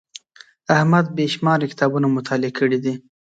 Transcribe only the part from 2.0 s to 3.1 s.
مطالعه کړي دي.